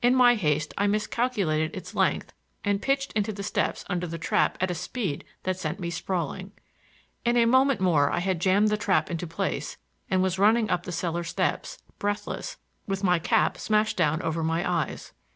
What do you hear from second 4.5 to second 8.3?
at a speed that sent me sprawling. In a moment more I